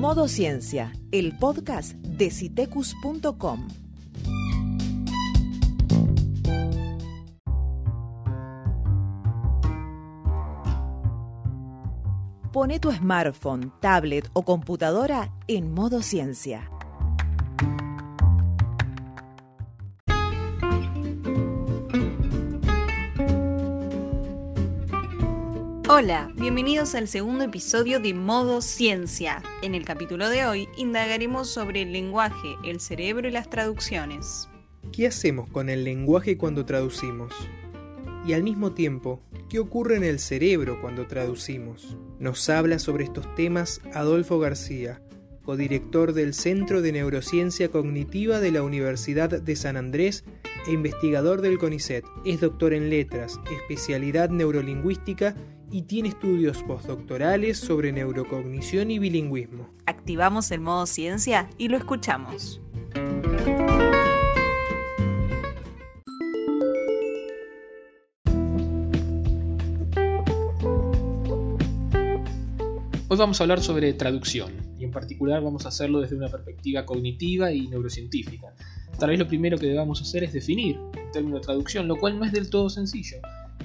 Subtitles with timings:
[0.00, 3.68] Modo Ciencia, el podcast de citecus.com.
[12.50, 16.70] Pone tu smartphone, tablet o computadora en modo ciencia.
[26.02, 29.42] Hola, bienvenidos al segundo episodio de Modo Ciencia.
[29.60, 34.48] En el capítulo de hoy indagaremos sobre el lenguaje, el cerebro y las traducciones.
[34.92, 37.34] ¿Qué hacemos con el lenguaje cuando traducimos?
[38.26, 41.98] Y al mismo tiempo, ¿qué ocurre en el cerebro cuando traducimos?
[42.18, 45.02] Nos habla sobre estos temas Adolfo García,
[45.42, 50.24] codirector del Centro de Neurociencia Cognitiva de la Universidad de San Andrés
[50.66, 52.06] e investigador del CONICET.
[52.24, 55.34] Es doctor en letras, especialidad neurolingüística
[55.70, 59.68] y tiene estudios postdoctorales sobre neurocognición y bilingüismo.
[59.86, 62.60] Activamos el modo ciencia y lo escuchamos.
[73.12, 76.86] Hoy vamos a hablar sobre traducción y en particular vamos a hacerlo desde una perspectiva
[76.86, 78.54] cognitiva y neurocientífica.
[79.00, 82.24] Tal vez lo primero que debamos hacer es definir el término traducción, lo cual no
[82.24, 83.16] es del todo sencillo.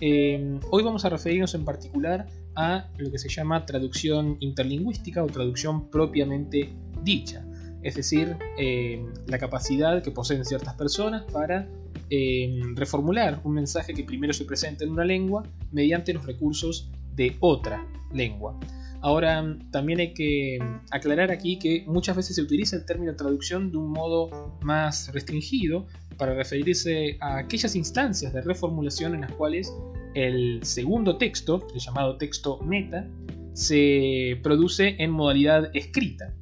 [0.02, 5.28] Eh, hoy vamos a referirnos en particular a lo que se llama traducción interlingüística o
[5.28, 7.46] traducción propiamente dicha,
[7.82, 11.70] es decir, eh, la capacidad que poseen ciertas personas para
[12.10, 17.38] eh, reformular un mensaje que primero se presenta en una lengua mediante los recursos de
[17.40, 18.60] otra lengua.
[19.02, 20.58] Ahora, también hay que
[20.90, 25.86] aclarar aquí que muchas veces se utiliza el término traducción de un modo más restringido
[26.18, 29.74] para referirse a aquellas instancias de reformulación en las cuales
[30.14, 33.08] el segundo texto, el llamado texto meta,
[33.54, 36.34] se produce en modalidad escrita.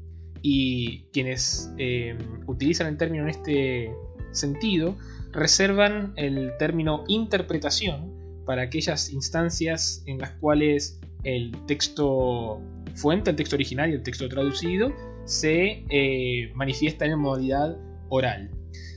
[0.41, 3.91] Y quienes eh, utilizan el término en este
[4.31, 4.95] sentido
[5.31, 8.11] reservan el término interpretación
[8.45, 12.61] para aquellas instancias en las cuales el texto
[12.95, 14.93] fuente, el texto original y el texto traducido
[15.25, 17.77] se eh, manifiesta en modalidad
[18.09, 18.49] oral.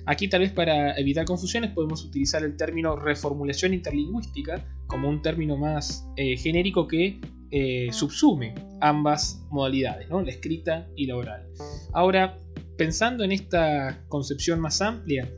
[0.07, 5.57] Aquí tal vez para evitar confusiones podemos utilizar el término reformulación interlingüística como un término
[5.57, 11.49] más eh, genérico que eh, subsume ambas modalidades, la escrita y la oral.
[11.93, 12.39] Ahora,
[12.77, 15.29] pensando en esta concepción más amplia,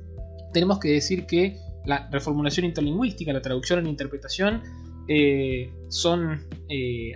[0.52, 1.56] tenemos que decir que
[1.86, 4.62] la reformulación interlingüística, la traducción e interpretación
[5.08, 6.46] eh, son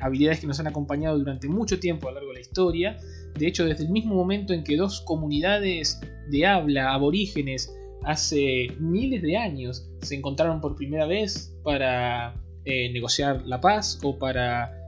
[0.00, 2.98] habilidades que nos han acompañado durante mucho tiempo a lo largo de la historia.
[3.38, 6.00] De hecho, desde el mismo momento en que dos comunidades
[6.31, 12.34] de habla aborígenes hace miles de años se encontraron por primera vez para
[12.65, 14.78] eh, negociar la paz o para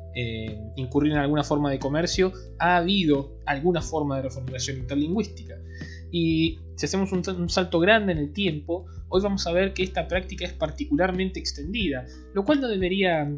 [0.76, 5.56] incurrir en alguna forma de comercio, ha habido alguna forma de reformulación interlingüística.
[6.10, 10.06] Y si hacemos un, salto grande en el tiempo, hoy vamos a ver que esta
[10.06, 13.28] práctica es particularmente extendida, lo cual no debería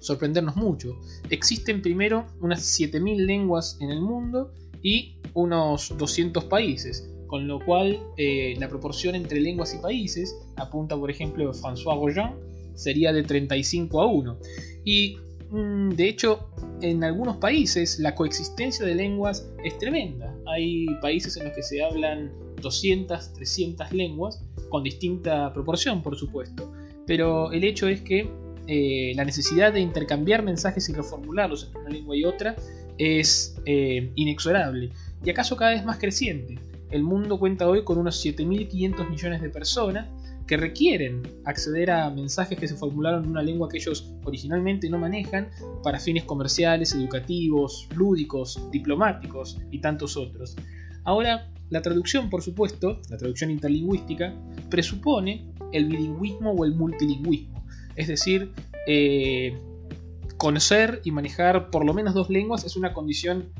[0.00, 0.98] sorprendernos mucho.
[1.30, 4.52] Existen primero unas 7.000 lenguas en el mundo
[4.82, 10.96] y unos 200 países, con lo cual eh, la proporción entre lenguas y países, apunta
[10.96, 12.34] por ejemplo François Royan,
[12.74, 14.38] sería de 35 a 1.
[14.84, 15.16] Y
[15.50, 16.50] mm, de hecho,
[16.82, 20.36] en algunos países la coexistencia de lenguas es tremenda.
[20.46, 22.30] Hay países en los que se hablan
[22.60, 26.72] 200, 300 lenguas, con distinta proporción, por supuesto.
[27.06, 28.30] Pero el hecho es que
[28.66, 32.56] eh, la necesidad de intercambiar mensajes y reformularlos entre una lengua y otra
[32.98, 34.90] es eh, inexorable
[35.24, 36.58] y acaso cada vez más creciente.
[36.90, 40.08] El mundo cuenta hoy con unos 7.500 millones de personas
[40.46, 44.98] que requieren acceder a mensajes que se formularon en una lengua que ellos originalmente no
[44.98, 45.48] manejan
[45.82, 50.54] para fines comerciales, educativos, lúdicos, diplomáticos y tantos otros.
[51.04, 54.34] Ahora, la traducción, por supuesto, la traducción interlingüística,
[54.68, 57.53] presupone el bilingüismo o el multilingüismo,
[57.96, 58.52] es decir,
[58.86, 59.58] eh,
[60.36, 63.52] conocer y manejar por lo menos dos lenguas es una condición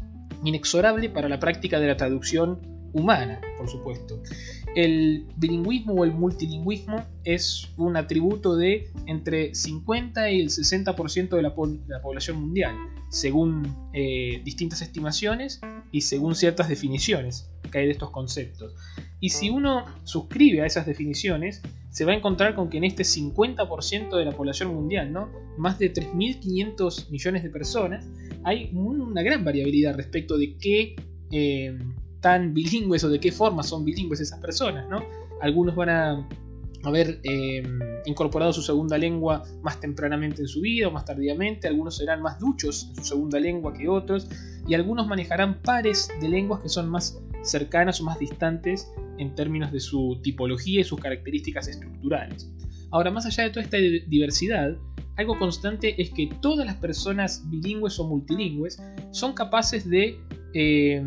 [0.45, 2.61] inexorable para la práctica de la traducción
[2.95, 4.23] humana, por supuesto.
[4.75, 11.43] El bilingüismo o el multilingüismo es un atributo de entre 50 y el 60% de
[11.43, 12.75] la, población mundial,
[13.11, 15.61] según eh, distintas estimaciones
[15.91, 18.75] y según ciertas definiciones que hay de estos conceptos.
[19.21, 21.63] Y si uno suscribe a esas definiciones,
[21.95, 25.31] se va a encontrar con que en este 50% de la población mundial, ¿no?
[25.57, 28.11] más de 3.500 millones de personas,
[28.43, 30.97] hay una gran variabilidad respecto de qué
[31.31, 31.79] eh,
[32.21, 35.05] tan bilingües o de qué forma son bilingües esas personas, ¿no?
[35.41, 36.29] Algunos van a
[36.85, 41.97] haber em, incorporado su segunda lengua más tempranamente en su vida o más tardíamente, algunos
[41.97, 44.29] serán más duchos en su segunda lengua que otros,
[44.67, 49.73] y algunos manejarán pares de lenguas que son más cercanas o más distantes en términos
[49.73, 52.51] de su tipología y sus características estructurales.
[52.91, 54.77] Ahora, más allá de toda esta diversidad,
[55.17, 60.19] algo constante es que todas las personas bilingües o multilingües son capaces de,
[60.55, 61.03] eh,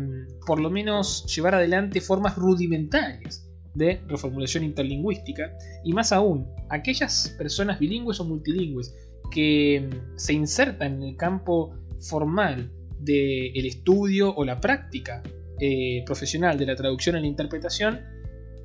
[0.46, 3.47] por lo menos, llevar adelante formas rudimentarias
[3.78, 8.94] de reformulación interlingüística, y más aún, aquellas personas bilingües o multilingües
[9.30, 15.22] que se insertan en el campo formal del estudio o la práctica
[15.60, 18.00] eh, profesional de la traducción en la interpretación,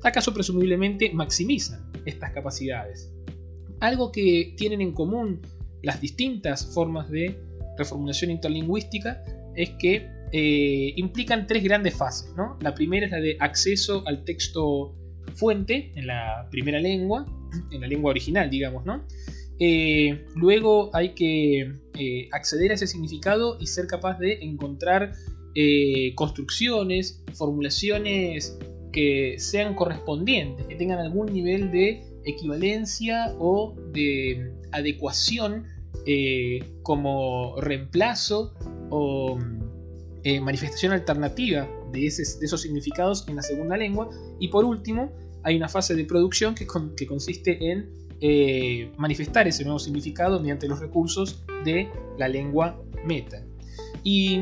[0.02, 3.12] acaso presumiblemente maximizan estas capacidades.
[3.80, 5.40] Algo que tienen en común
[5.82, 7.38] las distintas formas de
[7.76, 9.22] reformulación interlingüística
[9.54, 12.32] es que eh, implican tres grandes fases.
[12.60, 14.94] La primera es la de acceso al texto
[15.34, 17.26] fuente en la primera lengua,
[17.70, 19.04] en la lengua original, digamos, ¿no?
[19.60, 25.12] Eh, luego hay que eh, acceder a ese significado y ser capaz de encontrar
[26.16, 28.58] construcciones, formulaciones
[28.90, 35.66] que sean correspondientes, que tengan algún nivel de equivalencia o de adecuación
[36.06, 38.54] eh, como reemplazo
[38.90, 39.38] o
[40.22, 41.68] eh, manifestación alternativa
[42.00, 44.10] de, esos significados en la segunda lengua.
[44.38, 45.12] Y por último,
[45.42, 50.80] hay una fase de producción que, consiste en eh, manifestar ese nuevo significado mediante los
[50.80, 51.88] recursos de
[52.18, 53.42] la lengua meta.
[54.02, 54.38] Y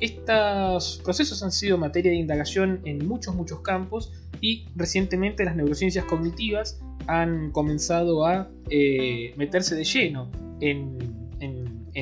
[0.00, 6.04] estos procesos han sido materia de indagación en muchos, muchos campos y recientemente las neurociencias
[6.06, 10.30] cognitivas han comenzado a eh, meterse de lleno
[10.60, 11.19] en,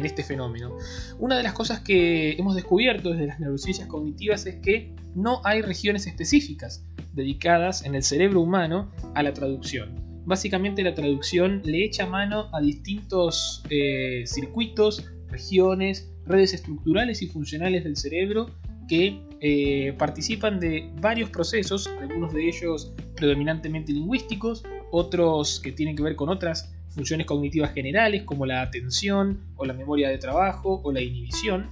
[0.05, 0.77] este fenómeno.
[1.19, 5.63] Una de las cosas que hemos descubierto desde las neurociencias cognitivas es que no hay
[5.63, 10.09] regiones específicas dedicadas en el cerebro humano a la traducción.
[10.25, 17.85] Básicamente la traducción le echa mano a distintos eh, circuitos, regiones, redes estructurales y funcionales
[17.85, 18.51] del cerebro
[18.89, 26.03] que eh, participan de varios procesos, algunos de ellos predominantemente lingüísticos, otros que tienen que
[26.03, 30.91] ver con otras funciones cognitivas generales como la atención o la memoria de trabajo o
[30.91, 31.71] la inhibición,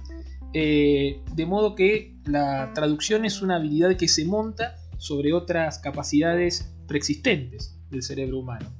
[0.53, 6.73] eh, de modo que la traducción es una habilidad que se monta sobre otras capacidades
[6.87, 8.73] preexistentes del cerebro humano.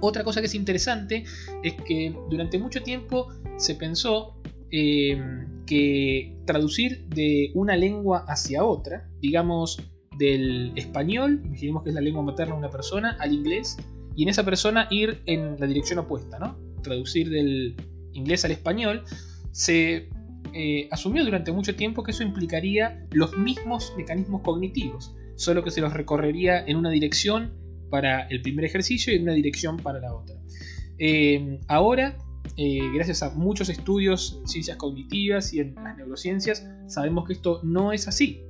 [0.00, 1.22] Otra cosa que es interesante
[1.62, 4.42] es que durante mucho tiempo se pensó
[4.72, 5.16] eh,
[5.64, 9.80] que traducir de una lengua hacia otra, digamos
[10.18, 13.76] del español, imaginemos que es la lengua materna de una persona, al inglés,
[14.18, 16.58] y en esa persona ir en la dirección opuesta, ¿no?
[16.82, 17.76] Traducir del
[18.14, 19.04] inglés al español,
[19.52, 20.08] se
[20.52, 25.80] eh, asumió durante mucho tiempo que eso implicaría los mismos mecanismos cognitivos, solo que se
[25.80, 27.52] los recorrería en una dirección
[27.90, 30.34] para el primer ejercicio y en una dirección para la otra.
[30.98, 32.18] Eh, ahora,
[32.56, 37.60] eh, gracias a muchos estudios en ciencias cognitivas y en las neurociencias, sabemos que esto
[37.62, 38.42] no es así.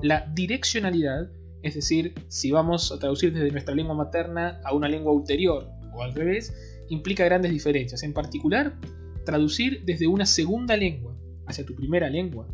[0.00, 1.30] La direccionalidad,
[1.62, 6.02] es decir, si vamos a traducir desde nuestra lengua materna a una lengua ulterior o
[6.02, 6.54] al revés,
[6.88, 8.02] implica grandes diferencias.
[8.02, 8.78] En particular,
[9.24, 11.16] traducir desde una segunda lengua
[11.46, 12.46] hacia tu primera lengua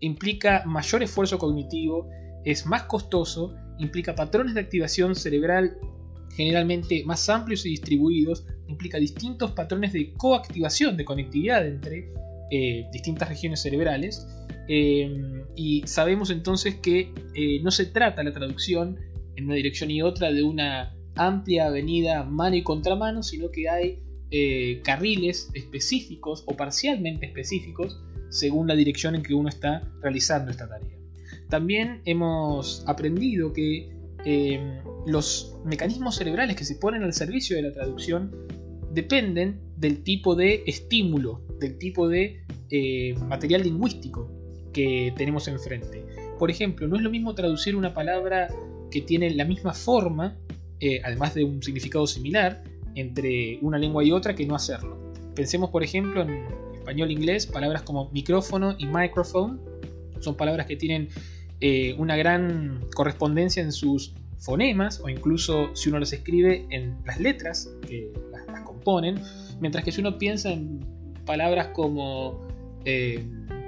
[0.00, 2.08] implica mayor esfuerzo cognitivo,
[2.44, 5.78] es más costoso, implica patrones de activación cerebral
[6.36, 12.10] generalmente más amplios y distribuidos, implica distintos patrones de coactivación, de conectividad entre
[12.50, 14.26] eh, distintas regiones cerebrales
[14.68, 18.98] Em, y sabemos entonces que eh, no se trata la traducción
[19.36, 24.00] en una dirección y otra de una amplia avenida mano y contramano, sino que hay
[24.30, 30.68] eh, carriles específicos o parcialmente específicos según la dirección en que uno está realizando esta
[30.68, 30.98] tarea.
[31.48, 33.88] También hemos aprendido que
[34.24, 38.34] em, los mecanismos cerebrales que se ponen al servicio de la traducción
[38.92, 44.45] dependen del tipo de estímulo, del tipo de eh, material lingüístico
[44.76, 46.04] que tenemos enfrente.
[46.38, 48.48] Por ejemplo, no es lo mismo traducir una palabra
[48.90, 50.36] que tiene la misma forma,
[50.80, 52.62] eh, además de un significado similar,
[52.94, 54.98] entre una lengua y otra que no hacerlo.
[55.34, 59.58] Pensemos, por ejemplo, en español e inglés, palabras como micrófono y microphone
[60.20, 61.08] son palabras que tienen
[61.60, 67.18] eh, una gran correspondencia en sus fonemas o incluso si uno las escribe en las
[67.18, 69.22] letras que las, componen,
[69.58, 70.80] mientras que si uno piensa en
[71.24, 72.46] palabras como,
[72.84, 73.24] eh,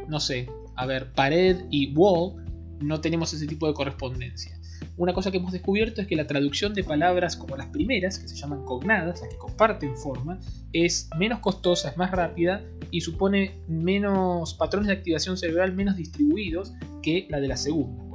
[0.07, 0.49] no sé,
[0.79, 2.45] a ver, pared y wall,
[2.81, 4.57] no tenemos ese tipo de correspondencia.
[4.97, 8.29] Una cosa que hemos descubierto es que la traducción de palabras como las primeras, que
[8.29, 10.39] se llaman cognadas, las que comparten forma,
[10.73, 16.73] es menos costosa, es más rápida y supone menos patrones de activación cerebral menos distribuidos
[17.03, 18.08] que la de la segunda.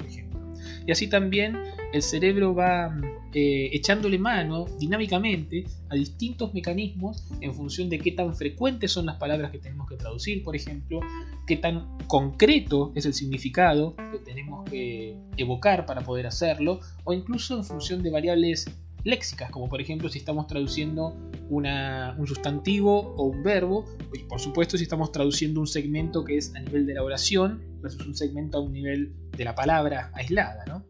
[0.86, 1.58] Y así también
[1.94, 2.94] el cerebro va
[3.34, 9.16] eh, echándole mano dinámicamente a distintos mecanismos en función de qué tan frecuentes son las
[9.18, 11.00] palabras que tenemos que traducir, por ejemplo,
[11.48, 17.58] qué tan concreto es el significado que tenemos que evocar para poder hacerlo, o incluso
[17.58, 18.70] en función de variables
[19.04, 21.16] léxicas, como por ejemplo si estamos traduciendo
[21.50, 26.56] un sustantivo o un verbo, y por supuesto si estamos traduciendo un segmento que es
[26.56, 30.64] a nivel de la oración versus un segmento a un nivel de la palabra aislada.
[30.68, 30.86] ¿no?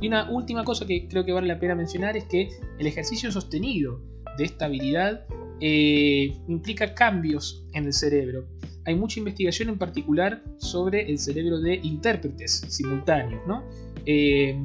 [0.00, 3.30] Y una última cosa que creo que vale la pena mencionar es que el ejercicio
[3.30, 4.00] sostenido
[4.38, 5.26] de esta habilidad
[5.60, 8.46] eh, implica cambios en el cerebro.
[8.84, 13.42] Hay mucha investigación en particular sobre el cerebro de intérpretes simultáneos.
[13.46, 13.64] ¿no?
[14.06, 14.56] Eh,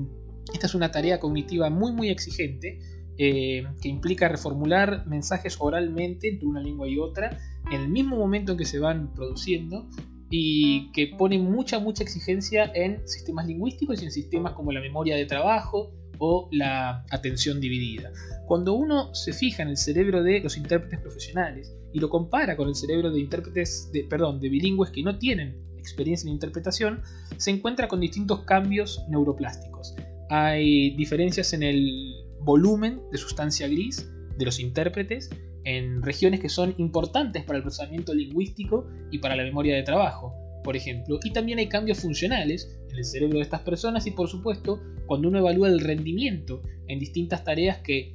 [0.53, 2.79] esta es una tarea cognitiva muy muy exigente
[3.23, 7.37] eh, que implica reformular mensajes oralmente entre una lengua y otra
[7.71, 9.87] en el mismo momento en que se van produciendo
[10.31, 15.15] y que pone mucha mucha exigencia en sistemas lingüísticos y en sistemas como la memoria
[15.15, 18.11] de trabajo o la atención dividida.
[18.47, 22.69] Cuando uno se fija en el cerebro de los intérpretes profesionales y lo compara con
[22.69, 27.01] el cerebro de intérpretes de, perdón, de bilingües que no tienen experiencia en interpretación,
[27.37, 29.95] se encuentra con distintos cambios neuroplásticos
[30.31, 35.29] hay diferencias en el volumen de sustancia gris de los intérpretes
[35.63, 40.33] en regiones que son importantes para el procesamiento lingüístico y para la memoria de trabajo,
[40.63, 41.19] por ejemplo.
[41.23, 45.27] Y también hay cambios funcionales en el cerebro de estas personas y por supuesto cuando
[45.27, 48.11] uno evalúa el rendimiento en distintas tareas que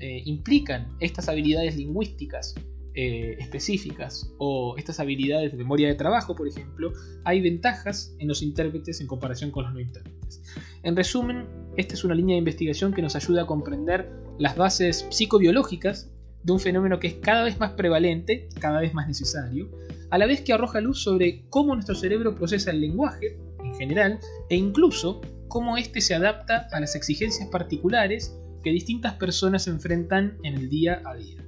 [0.00, 2.54] eh, implican estas habilidades lingüísticas
[2.98, 8.42] eh, específicas o estas habilidades de memoria de trabajo, por ejemplo, hay ventajas en los
[8.42, 10.42] intérpretes en comparación con los no intérpretes.
[10.82, 11.44] En resumen,
[11.76, 16.10] esta es una línea de investigación que nos ayuda a comprender las bases psicobiológicas
[16.42, 19.68] de un fenómeno que es cada vez más prevalente, cada vez más necesario,
[20.08, 24.18] a la vez que arroja luz sobre cómo nuestro cerebro procesa el lenguaje en general
[24.48, 30.54] e incluso cómo éste se adapta a las exigencias particulares que distintas personas enfrentan en
[30.54, 31.45] el día a día.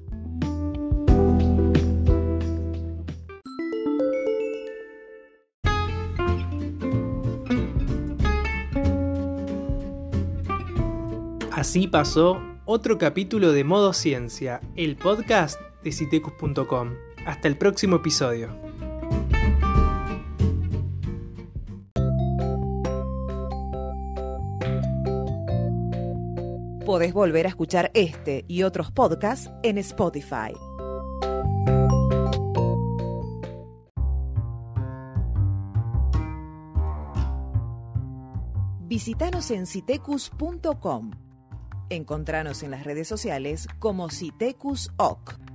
[11.68, 16.94] Así pasó otro capítulo de Modo Ciencia, el podcast de citecus.com.
[17.26, 18.48] Hasta el próximo episodio.
[26.86, 30.54] Podés volver a escuchar este y otros podcasts en Spotify.
[38.86, 41.27] Visítanos en citecus.com.
[41.90, 45.47] Encontranos en las redes sociales como Citecus OC.